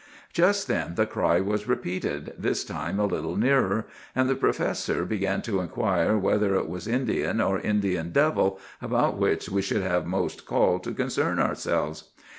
[0.33, 3.85] "Just then the cry was repeated, this time a little nearer;
[4.15, 9.47] and the professor began to inquire whether it was Indian or Indian devil about which
[9.47, 12.05] we should have most call to concern ourselves.